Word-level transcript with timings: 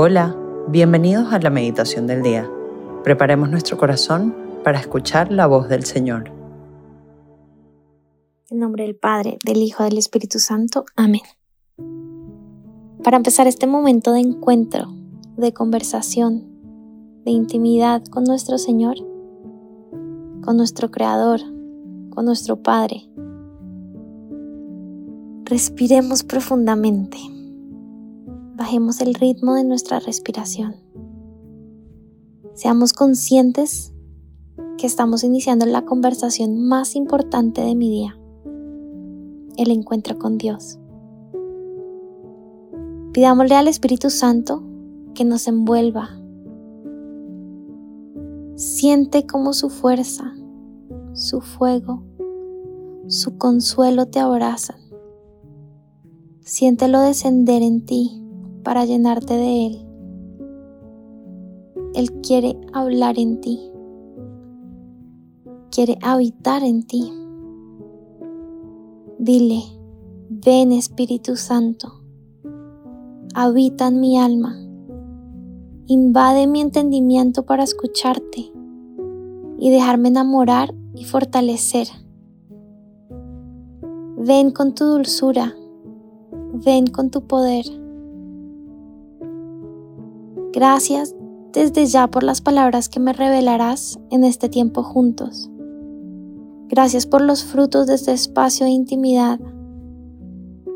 Hola, 0.00 0.36
bienvenidos 0.68 1.32
a 1.32 1.40
la 1.40 1.50
meditación 1.50 2.06
del 2.06 2.22
día. 2.22 2.48
Preparemos 3.02 3.50
nuestro 3.50 3.76
corazón 3.76 4.32
para 4.62 4.78
escuchar 4.78 5.32
la 5.32 5.48
voz 5.48 5.68
del 5.68 5.84
Señor. 5.84 6.30
En 8.48 8.60
nombre 8.60 8.84
del 8.84 8.94
Padre, 8.94 9.38
del 9.44 9.56
Hijo, 9.56 9.82
del 9.82 9.98
Espíritu 9.98 10.38
Santo. 10.38 10.84
Amén. 10.94 11.22
Para 13.02 13.16
empezar 13.16 13.48
este 13.48 13.66
momento 13.66 14.12
de 14.12 14.20
encuentro, 14.20 14.86
de 15.36 15.52
conversación, 15.52 16.44
de 17.24 17.32
intimidad 17.32 18.04
con 18.04 18.22
nuestro 18.22 18.56
Señor, 18.58 18.98
con 20.44 20.56
nuestro 20.56 20.92
Creador, 20.92 21.40
con 22.10 22.24
nuestro 22.24 22.62
Padre, 22.62 23.02
respiremos 25.44 26.22
profundamente 26.22 27.18
bajemos 28.58 29.00
el 29.00 29.14
ritmo 29.14 29.54
de 29.54 29.62
nuestra 29.62 30.00
respiración. 30.00 30.74
Seamos 32.54 32.92
conscientes 32.92 33.94
que 34.76 34.86
estamos 34.86 35.22
iniciando 35.22 35.64
la 35.64 35.84
conversación 35.84 36.66
más 36.66 36.96
importante 36.96 37.60
de 37.60 37.76
mi 37.76 37.88
día, 37.88 38.18
el 39.56 39.70
encuentro 39.70 40.18
con 40.18 40.38
Dios. 40.38 40.80
Pidámosle 43.12 43.54
al 43.54 43.68
Espíritu 43.68 44.10
Santo 44.10 44.64
que 45.14 45.24
nos 45.24 45.46
envuelva. 45.46 46.10
Siente 48.56 49.24
como 49.24 49.52
su 49.52 49.70
fuerza, 49.70 50.34
su 51.12 51.40
fuego, 51.40 52.02
su 53.06 53.38
consuelo 53.38 54.06
te 54.06 54.18
abrazan. 54.18 54.80
Siéntelo 56.40 57.00
descender 57.00 57.62
en 57.62 57.86
ti 57.86 58.24
para 58.62 58.84
llenarte 58.84 59.34
de 59.34 59.66
Él. 59.66 59.88
Él 61.94 62.12
quiere 62.20 62.56
hablar 62.72 63.18
en 63.18 63.40
ti, 63.40 63.60
quiere 65.70 65.98
habitar 66.02 66.62
en 66.62 66.82
ti. 66.86 67.12
Dile, 69.18 69.62
ven 70.28 70.72
Espíritu 70.72 71.36
Santo, 71.36 72.02
habita 73.34 73.88
en 73.88 74.00
mi 74.00 74.18
alma, 74.18 74.56
invade 75.86 76.46
mi 76.46 76.60
entendimiento 76.60 77.44
para 77.44 77.64
escucharte 77.64 78.52
y 79.58 79.70
dejarme 79.70 80.08
enamorar 80.08 80.74
y 80.94 81.04
fortalecer. 81.04 81.88
Ven 84.16 84.50
con 84.50 84.74
tu 84.74 84.84
dulzura, 84.84 85.54
ven 86.52 86.86
con 86.86 87.10
tu 87.10 87.26
poder. 87.26 87.64
Gracias 90.52 91.14
desde 91.52 91.86
ya 91.86 92.06
por 92.08 92.22
las 92.22 92.40
palabras 92.40 92.88
que 92.88 93.00
me 93.00 93.12
revelarás 93.12 93.98
en 94.10 94.24
este 94.24 94.48
tiempo 94.48 94.82
juntos. 94.82 95.50
Gracias 96.68 97.06
por 97.06 97.20
los 97.20 97.44
frutos 97.44 97.86
de 97.86 97.94
este 97.94 98.12
espacio 98.12 98.66
de 98.66 98.72
intimidad. 98.72 99.40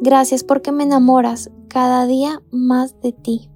Gracias 0.01 0.45
porque 0.45 0.73
me 0.73 0.85
enamoras 0.85 1.51
cada 1.69 2.07
día 2.07 2.43
más 2.51 3.01
de 3.01 3.13
ti. 3.13 3.51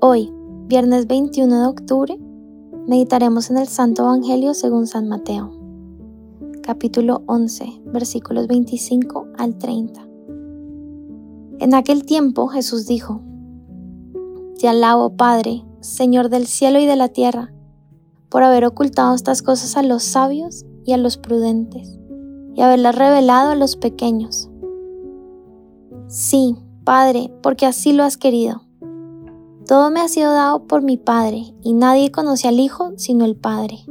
Hoy, 0.00 0.32
viernes 0.66 1.06
21 1.06 1.60
de 1.60 1.66
octubre, 1.66 2.18
meditaremos 2.86 3.50
en 3.50 3.58
el 3.58 3.68
Santo 3.68 4.02
Evangelio 4.02 4.54
según 4.54 4.86
San 4.86 5.08
Mateo, 5.08 5.52
capítulo 6.62 7.22
11, 7.26 7.82
versículos 7.86 8.48
25 8.48 9.28
al 9.38 9.58
30. 9.58 10.11
En 11.62 11.74
aquel 11.74 12.04
tiempo 12.04 12.48
Jesús 12.48 12.88
dijo, 12.88 13.20
Te 14.58 14.66
alabo, 14.66 15.16
Padre, 15.16 15.64
Señor 15.78 16.28
del 16.28 16.48
cielo 16.48 16.80
y 16.80 16.86
de 16.86 16.96
la 16.96 17.06
tierra, 17.06 17.54
por 18.28 18.42
haber 18.42 18.64
ocultado 18.64 19.14
estas 19.14 19.42
cosas 19.42 19.76
a 19.76 19.84
los 19.84 20.02
sabios 20.02 20.66
y 20.84 20.90
a 20.90 20.96
los 20.96 21.18
prudentes, 21.18 22.00
y 22.56 22.62
haberlas 22.62 22.96
revelado 22.96 23.52
a 23.52 23.54
los 23.54 23.76
pequeños. 23.76 24.50
Sí, 26.08 26.56
Padre, 26.82 27.32
porque 27.44 27.64
así 27.64 27.92
lo 27.92 28.02
has 28.02 28.16
querido. 28.16 28.62
Todo 29.64 29.92
me 29.92 30.00
ha 30.00 30.08
sido 30.08 30.32
dado 30.32 30.66
por 30.66 30.82
mi 30.82 30.96
Padre, 30.96 31.54
y 31.62 31.74
nadie 31.74 32.10
conoce 32.10 32.48
al 32.48 32.58
Hijo 32.58 32.90
sino 32.96 33.24
el 33.24 33.36
Padre, 33.36 33.86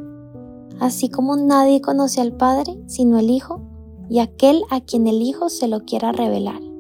así 0.82 1.08
como 1.08 1.38
nadie 1.38 1.80
conoce 1.80 2.20
al 2.20 2.34
Padre 2.34 2.78
sino 2.88 3.18
el 3.18 3.30
Hijo, 3.30 3.62
y 4.10 4.20
aquel 4.20 4.62
a 4.70 4.82
quien 4.82 5.08
el 5.08 5.22
Hijo 5.22 5.48
se 5.48 5.70
lo 5.70 5.86
quiera 5.86 6.12
revelar. 6.12 6.71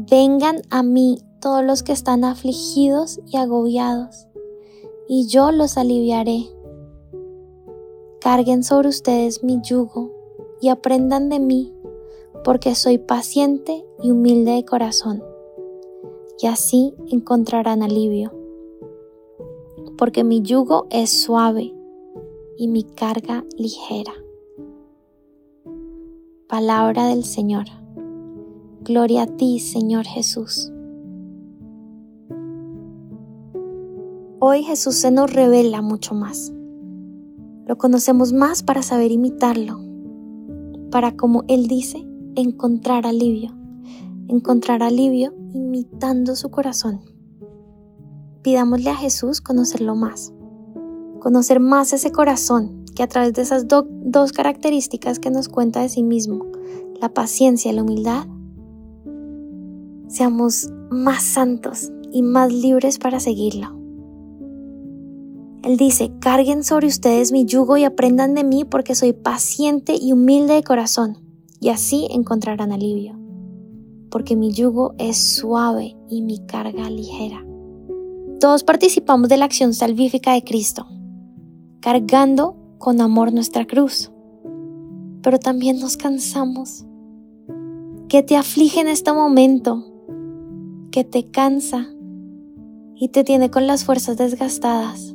Vengan 0.00 0.62
a 0.70 0.84
mí 0.84 1.18
todos 1.40 1.64
los 1.64 1.82
que 1.82 1.90
están 1.90 2.22
afligidos 2.22 3.18
y 3.26 3.36
agobiados, 3.36 4.28
y 5.08 5.26
yo 5.26 5.50
los 5.50 5.76
aliviaré. 5.76 6.46
Carguen 8.20 8.62
sobre 8.62 8.90
ustedes 8.90 9.42
mi 9.42 9.60
yugo 9.60 10.12
y 10.60 10.68
aprendan 10.68 11.28
de 11.28 11.40
mí, 11.40 11.74
porque 12.44 12.76
soy 12.76 12.98
paciente 12.98 13.84
y 14.00 14.12
humilde 14.12 14.52
de 14.52 14.64
corazón, 14.64 15.20
y 16.40 16.46
así 16.46 16.94
encontrarán 17.10 17.82
alivio. 17.82 18.32
Porque 19.96 20.22
mi 20.22 20.42
yugo 20.42 20.86
es 20.90 21.10
suave 21.10 21.74
y 22.56 22.68
mi 22.68 22.84
carga 22.84 23.44
ligera. 23.56 24.12
Palabra 26.46 27.08
del 27.08 27.24
Señor. 27.24 27.77
Gloria 28.80 29.22
a 29.22 29.26
ti, 29.26 29.58
Señor 29.58 30.06
Jesús. 30.06 30.72
Hoy 34.40 34.62
Jesús 34.62 34.94
se 34.94 35.10
nos 35.10 35.32
revela 35.32 35.82
mucho 35.82 36.14
más. 36.14 36.52
Lo 37.66 37.76
conocemos 37.76 38.32
más 38.32 38.62
para 38.62 38.82
saber 38.82 39.10
imitarlo, 39.10 39.80
para, 40.92 41.16
como 41.16 41.42
Él 41.48 41.66
dice, 41.66 42.06
encontrar 42.36 43.04
alivio, 43.04 43.50
encontrar 44.28 44.84
alivio 44.84 45.34
imitando 45.52 46.36
su 46.36 46.50
corazón. 46.50 47.00
Pidámosle 48.42 48.90
a 48.90 48.96
Jesús 48.96 49.40
conocerlo 49.40 49.96
más, 49.96 50.32
conocer 51.18 51.58
más 51.58 51.92
ese 51.92 52.12
corazón 52.12 52.84
que 52.94 53.02
a 53.02 53.08
través 53.08 53.32
de 53.32 53.42
esas 53.42 53.66
dos 53.68 54.32
características 54.32 55.18
que 55.18 55.30
nos 55.30 55.48
cuenta 55.48 55.80
de 55.80 55.88
sí 55.88 56.04
mismo, 56.04 56.46
la 57.00 57.08
paciencia 57.12 57.72
y 57.72 57.74
la 57.74 57.82
humildad, 57.82 58.26
seamos 60.08 60.70
más 60.90 61.22
santos 61.22 61.90
y 62.12 62.22
más 62.22 62.52
libres 62.52 62.98
para 62.98 63.20
seguirlo. 63.20 63.78
Él 65.62 65.76
dice, 65.76 66.12
carguen 66.20 66.64
sobre 66.64 66.86
ustedes 66.86 67.32
mi 67.32 67.44
yugo 67.44 67.76
y 67.76 67.84
aprendan 67.84 68.34
de 68.34 68.44
mí 68.44 68.64
porque 68.64 68.94
soy 68.94 69.12
paciente 69.12 69.96
y 70.00 70.12
humilde 70.12 70.54
de 70.54 70.62
corazón, 70.62 71.18
y 71.60 71.68
así 71.68 72.06
encontrarán 72.10 72.72
alivio, 72.72 73.18
porque 74.10 74.36
mi 74.36 74.52
yugo 74.52 74.94
es 74.98 75.36
suave 75.36 75.96
y 76.08 76.22
mi 76.22 76.38
carga 76.46 76.88
ligera. 76.88 77.44
Todos 78.40 78.62
participamos 78.62 79.28
de 79.28 79.36
la 79.36 79.46
acción 79.46 79.74
salvífica 79.74 80.32
de 80.32 80.44
Cristo, 80.44 80.86
cargando 81.80 82.56
con 82.78 83.00
amor 83.00 83.32
nuestra 83.32 83.66
cruz, 83.66 84.12
pero 85.22 85.38
también 85.38 85.80
nos 85.80 85.96
cansamos. 85.96 86.86
¿Qué 88.08 88.22
te 88.22 88.36
aflige 88.36 88.80
en 88.80 88.88
este 88.88 89.12
momento? 89.12 89.97
Que 90.98 91.04
te 91.04 91.30
cansa 91.30 91.86
y 92.96 93.10
te 93.10 93.22
tiene 93.22 93.52
con 93.52 93.68
las 93.68 93.84
fuerzas 93.84 94.16
desgastadas. 94.16 95.14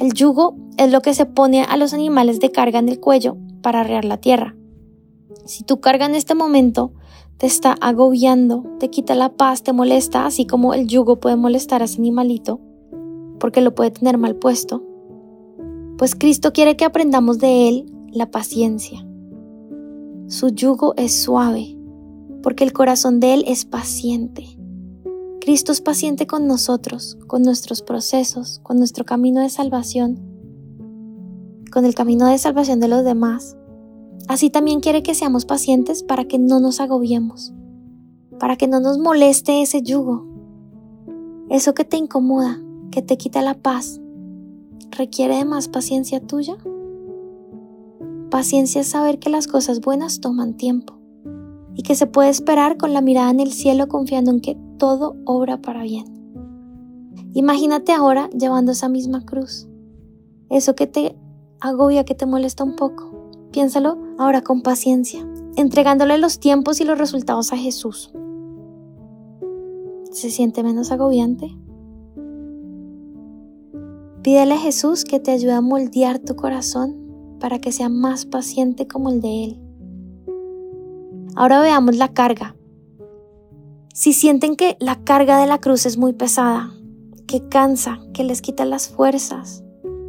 El 0.00 0.14
yugo 0.14 0.56
es 0.78 0.90
lo 0.90 1.02
que 1.02 1.12
se 1.12 1.26
pone 1.26 1.64
a 1.64 1.76
los 1.76 1.92
animales 1.92 2.40
de 2.40 2.50
carga 2.50 2.78
en 2.78 2.88
el 2.88 2.98
cuello 2.98 3.36
para 3.60 3.80
arrear 3.80 4.06
la 4.06 4.16
tierra. 4.16 4.56
Si 5.44 5.64
tu 5.64 5.80
carga 5.80 6.06
en 6.06 6.14
este 6.14 6.34
momento 6.34 6.94
te 7.36 7.44
está 7.44 7.74
agobiando, 7.78 8.64
te 8.78 8.88
quita 8.88 9.14
la 9.14 9.34
paz, 9.36 9.62
te 9.62 9.74
molesta, 9.74 10.24
así 10.24 10.46
como 10.46 10.72
el 10.72 10.86
yugo 10.86 11.20
puede 11.20 11.36
molestar 11.36 11.82
a 11.82 11.84
ese 11.84 11.98
animalito, 11.98 12.60
porque 13.38 13.60
lo 13.60 13.74
puede 13.74 13.90
tener 13.90 14.16
mal 14.16 14.34
puesto, 14.34 14.82
pues 15.98 16.14
Cristo 16.14 16.54
quiere 16.54 16.74
que 16.74 16.86
aprendamos 16.86 17.38
de 17.38 17.68
Él 17.68 17.92
la 18.12 18.30
paciencia. 18.30 19.06
Su 20.26 20.48
yugo 20.48 20.94
es 20.96 21.22
suave 21.22 21.77
porque 22.48 22.64
el 22.64 22.72
corazón 22.72 23.20
de 23.20 23.34
Él 23.34 23.44
es 23.46 23.66
paciente. 23.66 24.46
Cristo 25.38 25.70
es 25.70 25.82
paciente 25.82 26.26
con 26.26 26.46
nosotros, 26.46 27.18
con 27.26 27.42
nuestros 27.42 27.82
procesos, 27.82 28.58
con 28.62 28.78
nuestro 28.78 29.04
camino 29.04 29.42
de 29.42 29.50
salvación, 29.50 30.18
con 31.70 31.84
el 31.84 31.94
camino 31.94 32.26
de 32.26 32.38
salvación 32.38 32.80
de 32.80 32.88
los 32.88 33.04
demás. 33.04 33.54
Así 34.28 34.48
también 34.48 34.80
quiere 34.80 35.02
que 35.02 35.14
seamos 35.14 35.44
pacientes 35.44 36.02
para 36.02 36.24
que 36.24 36.38
no 36.38 36.58
nos 36.58 36.80
agobiemos, 36.80 37.52
para 38.40 38.56
que 38.56 38.66
no 38.66 38.80
nos 38.80 38.96
moleste 38.96 39.60
ese 39.60 39.82
yugo. 39.82 40.26
Eso 41.50 41.74
que 41.74 41.84
te 41.84 41.98
incomoda, 41.98 42.62
que 42.90 43.02
te 43.02 43.18
quita 43.18 43.42
la 43.42 43.60
paz, 43.60 44.00
requiere 44.90 45.36
de 45.36 45.44
más 45.44 45.68
paciencia 45.68 46.26
tuya. 46.26 46.56
Paciencia 48.30 48.80
es 48.80 48.86
saber 48.86 49.18
que 49.18 49.28
las 49.28 49.46
cosas 49.48 49.82
buenas 49.82 50.20
toman 50.20 50.56
tiempo 50.56 50.97
y 51.78 51.84
que 51.84 51.94
se 51.94 52.08
puede 52.08 52.28
esperar 52.28 52.76
con 52.76 52.92
la 52.92 53.00
mirada 53.00 53.30
en 53.30 53.38
el 53.38 53.52
cielo 53.52 53.86
confiando 53.86 54.32
en 54.32 54.40
que 54.40 54.58
todo 54.78 55.14
obra 55.24 55.62
para 55.62 55.84
bien. 55.84 56.06
Imagínate 57.34 57.92
ahora 57.92 58.28
llevando 58.30 58.72
esa 58.72 58.88
misma 58.88 59.24
cruz. 59.24 59.68
Eso 60.50 60.74
que 60.74 60.88
te 60.88 61.16
agobia, 61.60 62.04
que 62.04 62.16
te 62.16 62.26
molesta 62.26 62.64
un 62.64 62.74
poco. 62.74 63.30
Piénsalo 63.52 63.96
ahora 64.18 64.42
con 64.42 64.62
paciencia, 64.62 65.24
entregándole 65.54 66.18
los 66.18 66.40
tiempos 66.40 66.80
y 66.80 66.84
los 66.84 66.98
resultados 66.98 67.52
a 67.52 67.56
Jesús. 67.56 68.10
¿Se 70.10 70.30
siente 70.30 70.64
menos 70.64 70.90
agobiante? 70.90 71.56
Pídele 74.22 74.54
a 74.54 74.58
Jesús 74.58 75.04
que 75.04 75.20
te 75.20 75.30
ayude 75.30 75.52
a 75.52 75.60
moldear 75.60 76.18
tu 76.18 76.34
corazón 76.34 77.36
para 77.38 77.60
que 77.60 77.70
sea 77.70 77.88
más 77.88 78.26
paciente 78.26 78.88
como 78.88 79.10
el 79.10 79.20
de 79.20 79.44
Él. 79.44 79.67
Ahora 81.38 81.60
veamos 81.60 81.96
la 81.96 82.08
carga. 82.08 82.56
Si 83.94 84.12
sienten 84.12 84.56
que 84.56 84.76
la 84.80 85.04
carga 85.04 85.40
de 85.40 85.46
la 85.46 85.60
cruz 85.60 85.86
es 85.86 85.96
muy 85.96 86.12
pesada, 86.12 86.72
que 87.28 87.48
cansa, 87.48 88.00
que 88.12 88.24
les 88.24 88.42
quita 88.42 88.64
las 88.64 88.88
fuerzas, 88.88 89.62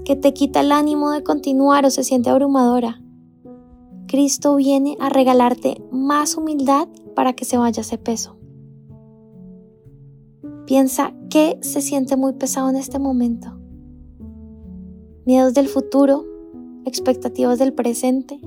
que 0.06 0.16
te 0.16 0.34
quita 0.34 0.62
el 0.62 0.72
ánimo 0.72 1.12
de 1.12 1.22
continuar 1.22 1.86
o 1.86 1.92
se 1.92 2.04
siente 2.04 2.32
abrumadora, 2.32 3.04
Cristo 4.08 4.56
viene 4.56 4.98
a 5.00 5.10
regalarte 5.10 5.84
más 5.92 6.36
humildad 6.36 6.88
para 7.16 7.34
que 7.34 7.46
se 7.46 7.60
vaya 7.60 7.82
ese 7.82 8.00
peso. 8.00 8.36
Piensa 10.66 11.14
qué 11.30 11.60
se 11.62 11.82
siente 11.82 12.18
muy 12.18 12.34
pesado 12.34 12.72
en 12.72 12.76
este 12.76 12.98
momento. 12.98 13.56
Miedos 15.28 15.54
del 15.54 15.68
futuro, 15.68 16.26
expectativas 16.86 17.60
del 17.60 17.76
presente, 17.76 18.42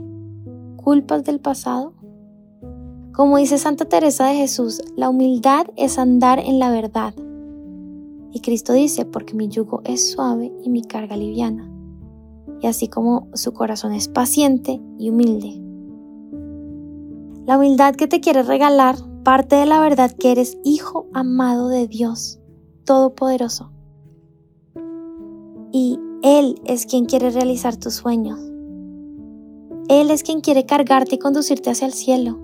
culpas 0.74 1.22
del 1.22 1.38
pasado. 1.38 2.01
Como 3.12 3.36
dice 3.36 3.58
Santa 3.58 3.84
Teresa 3.84 4.26
de 4.26 4.36
Jesús, 4.36 4.80
la 4.96 5.10
humildad 5.10 5.66
es 5.76 5.98
andar 5.98 6.38
en 6.38 6.58
la 6.58 6.70
verdad. 6.70 7.14
Y 8.32 8.40
Cristo 8.40 8.72
dice, 8.72 9.04
porque 9.04 9.34
mi 9.34 9.48
yugo 9.48 9.82
es 9.84 10.12
suave 10.12 10.50
y 10.64 10.70
mi 10.70 10.82
carga 10.82 11.14
liviana. 11.14 11.70
Y 12.62 12.66
así 12.66 12.88
como 12.88 13.28
su 13.34 13.52
corazón 13.52 13.92
es 13.92 14.08
paciente 14.08 14.80
y 14.98 15.10
humilde. 15.10 15.60
La 17.44 17.58
humildad 17.58 17.96
que 17.96 18.06
te 18.06 18.20
quiere 18.20 18.42
regalar 18.42 18.96
parte 19.24 19.56
de 19.56 19.66
la 19.66 19.78
verdad 19.80 20.10
que 20.10 20.32
eres 20.32 20.56
hijo 20.64 21.06
amado 21.12 21.68
de 21.68 21.86
Dios 21.86 22.38
Todopoderoso. 22.84 23.70
Y 25.70 25.98
Él 26.22 26.60
es 26.64 26.86
quien 26.86 27.04
quiere 27.04 27.28
realizar 27.28 27.76
tus 27.76 27.94
sueños. 27.94 28.40
Él 29.88 30.10
es 30.10 30.22
quien 30.22 30.40
quiere 30.40 30.64
cargarte 30.64 31.16
y 31.16 31.18
conducirte 31.18 31.68
hacia 31.68 31.86
el 31.86 31.92
cielo. 31.92 32.41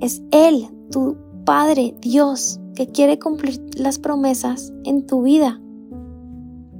Es 0.00 0.22
Él, 0.30 0.68
tu 0.90 1.16
Padre, 1.44 1.94
Dios, 2.00 2.60
que 2.74 2.86
quiere 2.86 3.18
cumplir 3.18 3.60
las 3.76 3.98
promesas 3.98 4.72
en 4.84 5.06
tu 5.06 5.22
vida. 5.22 5.60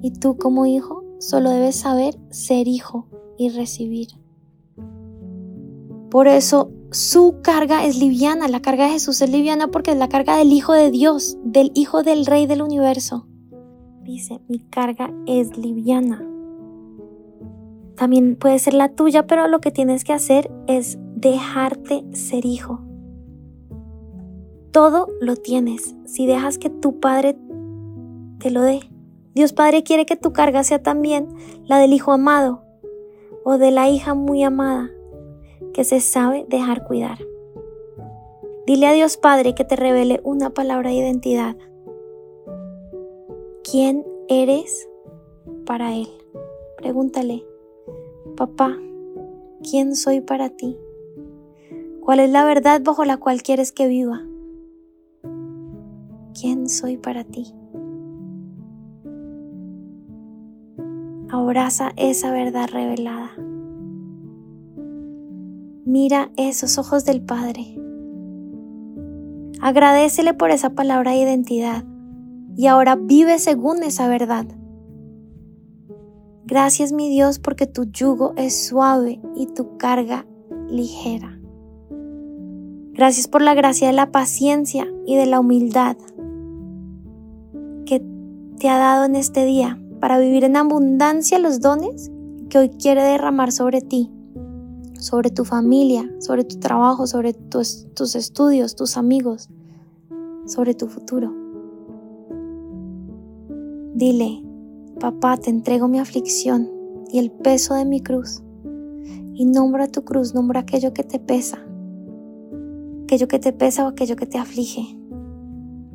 Y 0.03 0.13
tú 0.13 0.37
como 0.37 0.67
hijo 0.67 1.05
solo 1.19 1.51
debes 1.51 1.77
saber 1.77 2.19
ser 2.31 2.69
hijo 2.69 3.07
y 3.37 3.49
recibir. 3.51 4.09
Por 6.11 6.29
eso 6.29 6.71
su 6.91 7.41
carga 7.43 7.85
es 7.85 7.99
liviana, 7.99 8.49
la 8.49 8.61
carga 8.61 8.85
de 8.85 8.93
Jesús 8.93 9.21
es 9.21 9.31
liviana 9.31 9.69
porque 9.69 9.91
es 9.91 9.99
la 9.99 10.09
carga 10.09 10.37
del 10.37 10.53
Hijo 10.53 10.73
de 10.73 10.91
Dios, 10.91 11.37
del 11.45 11.71
Hijo 11.75 12.03
del 12.03 12.25
Rey 12.25 12.47
del 12.47 12.63
universo. 12.63 13.27
Dice, 14.05 14.41
mi 14.49 14.59
carga 14.59 15.13
es 15.27 15.59
liviana. 15.59 16.25
También 17.95 18.37
puede 18.37 18.59
ser 18.59 18.73
la 18.73 18.95
tuya, 18.95 19.27
pero 19.27 19.49
lo 19.49 19.61
que 19.61 19.71
tienes 19.71 20.05
que 20.05 20.15
hacer 20.15 20.51
es 20.67 20.99
dejarte 21.17 22.05
ser 22.13 22.47
hijo. 22.47 22.88
Todo 24.73 25.09
lo 25.21 25.37
tienes 25.37 25.95
si 26.05 26.27
dejas 26.27 26.59
que 26.59 26.71
tu 26.71 27.01
Padre 27.01 27.37
te 28.39 28.51
lo 28.51 28.63
dé. 28.63 28.81
Dios 29.35 29.53
Padre 29.53 29.83
quiere 29.83 30.05
que 30.05 30.17
tu 30.17 30.33
carga 30.33 30.65
sea 30.65 30.83
también 30.83 31.29
la 31.65 31.79
del 31.79 31.93
Hijo 31.93 32.13
amado 32.13 32.63
o 33.45 33.57
de 33.57 33.71
la 33.71 33.89
hija 33.89 34.15
muy 34.15 34.43
amada 34.43 34.91
que 35.73 35.85
se 35.85 36.01
sabe 36.01 36.45
dejar 36.49 36.85
cuidar. 36.85 37.19
Dile 38.67 38.87
a 38.87 38.93
Dios 38.93 39.17
Padre 39.17 39.55
que 39.55 39.65
te 39.65 39.77
revele 39.77 40.21
una 40.25 40.51
palabra 40.51 40.91
de 40.91 40.97
identidad. 40.97 41.57
¿Quién 43.65 44.05
eres 44.29 44.87
para 45.65 45.95
Él? 45.95 46.09
Pregúntale, 46.77 47.47
papá, 48.37 48.77
¿quién 49.63 49.97
soy 49.97 50.21
para 50.21 50.51
ti? 50.51 50.77
¿Cuál 52.01 52.21
es 52.21 52.31
la 52.31 52.45
verdad 52.45 52.83
bajo 52.85 53.07
la 53.07 53.17
cual 53.17 53.43
quieres 53.43 53.73
que 53.73 53.89
viva? 53.89 54.28
¿Quién 56.69 56.77
soy 56.77 56.97
para 56.99 57.25
ti? 57.25 57.47
Abraza 61.31 61.93
esa 61.97 62.31
verdad 62.31 62.69
revelada. 62.71 63.31
Mira 65.87 66.31
esos 66.37 66.77
ojos 66.77 67.07
del 67.07 67.23
Padre. 67.23 67.81
Agradecele 69.63 70.35
por 70.35 70.51
esa 70.51 70.75
palabra 70.75 71.13
de 71.13 71.23
identidad 71.23 71.85
y 72.55 72.67
ahora 72.67 72.97
vive 72.97 73.39
según 73.39 73.83
esa 73.83 74.07
verdad. 74.07 74.45
Gracias 76.45 76.93
mi 76.93 77.09
Dios 77.09 77.39
porque 77.39 77.67
tu 77.67 77.85
yugo 77.85 78.35
es 78.37 78.67
suave 78.67 79.23
y 79.35 79.47
tu 79.47 79.79
carga 79.79 80.27
ligera. 80.69 81.41
Gracias 82.93 83.27
por 83.27 83.41
la 83.41 83.55
gracia 83.55 83.87
de 83.87 83.95
la 83.95 84.13
paciencia 84.13 84.87
y 85.07 85.17
de 85.17 85.25
la 85.25 85.41
humildad 85.41 85.97
te 88.59 88.69
ha 88.69 88.79
dado 88.79 89.05
en 89.05 89.17
este 89.17 89.45
día 89.45 89.79
para 90.01 90.19
vivir 90.19 90.45
en 90.45 90.57
abundancia 90.57 91.39
los 91.39 91.61
dones 91.61 92.11
que 92.49 92.59
hoy 92.59 92.69
quiere 92.71 93.03
derramar 93.03 93.53
sobre 93.53 93.81
ti 93.81 94.11
sobre 94.99 95.31
tu 95.31 95.45
familia, 95.45 96.11
sobre 96.19 96.45
tu 96.45 96.59
trabajo, 96.59 97.07
sobre 97.07 97.33
tus, 97.33 97.87
tus 97.95 98.15
estudios, 98.17 98.75
tus 98.75 98.97
amigos, 98.97 99.49
sobre 100.47 100.75
tu 100.75 100.89
futuro. 100.89 101.33
Dile, 103.95 104.43
papá, 105.01 105.37
te 105.37 105.51
entrego 105.51 105.89
mi 105.89 105.99
aflicción 105.99 106.71
y 107.13 107.19
el 107.19 107.31
peso 107.31 107.75
de 107.75 107.85
mi 107.85 108.01
cruz. 108.01 108.43
Y 109.35 109.45
nombra 109.45 109.87
tu 109.87 110.03
cruz, 110.05 110.35
nombra 110.35 110.61
aquello 110.61 110.93
que 110.93 111.05
te 111.05 111.21
pesa, 111.21 111.59
aquello 113.05 113.29
que 113.29 113.39
te 113.39 113.53
pesa 113.53 113.85
o 113.85 113.89
aquello 113.89 114.17
que 114.17 114.27
te 114.27 114.39
aflige. 114.39 114.99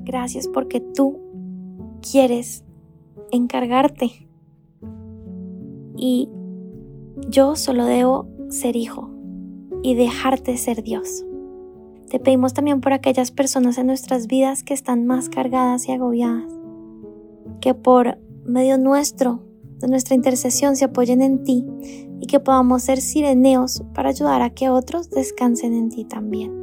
Gracias 0.05 0.47
porque 0.47 0.79
tú 0.79 1.19
quieres 2.03 2.63
encargarte. 3.31 4.27
Y 5.95 6.29
yo 7.29 7.55
solo 7.55 7.85
debo 7.85 8.27
ser 8.49 8.75
hijo 8.75 9.09
y 9.81 9.95
dejarte 9.95 10.57
ser 10.57 10.83
Dios. 10.83 11.25
Te 12.09 12.19
pedimos 12.19 12.53
también 12.53 12.81
por 12.81 12.93
aquellas 12.93 13.31
personas 13.31 13.77
en 13.77 13.87
nuestras 13.87 14.27
vidas 14.27 14.63
que 14.63 14.73
están 14.73 15.07
más 15.07 15.29
cargadas 15.29 15.87
y 15.87 15.93
agobiadas, 15.93 16.51
que 17.59 17.73
por 17.73 18.19
medio 18.45 18.77
nuestro, 18.77 19.41
de 19.79 19.87
nuestra 19.87 20.15
intercesión, 20.15 20.75
se 20.75 20.85
apoyen 20.85 21.21
en 21.21 21.43
ti 21.43 21.65
y 22.19 22.27
que 22.27 22.39
podamos 22.39 22.83
ser 22.83 23.01
sireneos 23.01 23.83
para 23.93 24.09
ayudar 24.09 24.41
a 24.41 24.51
que 24.51 24.69
otros 24.69 25.09
descansen 25.09 25.73
en 25.73 25.89
ti 25.89 26.05
también. 26.05 26.62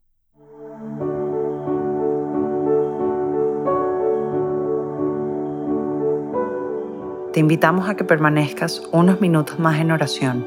Te 7.33 7.39
invitamos 7.39 7.87
a 7.89 7.95
que 7.95 8.03
permanezcas 8.03 8.83
unos 8.91 9.21
minutos 9.21 9.57
más 9.57 9.79
en 9.79 9.91
oración 9.91 10.45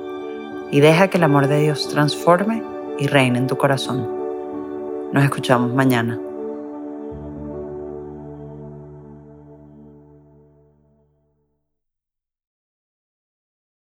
y 0.71 0.81
deja 0.81 1.09
que 1.09 1.17
el 1.17 1.25
amor 1.25 1.49
de 1.49 1.61
Dios 1.61 1.89
transforme 1.89 2.63
y 2.99 3.07
reine 3.07 3.39
en 3.39 3.47
tu 3.47 3.57
corazón. 3.57 4.07
Nos 5.13 5.25
escuchamos 5.25 5.73
mañana. 5.73 6.19